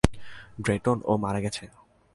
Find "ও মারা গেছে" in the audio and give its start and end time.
1.05-1.63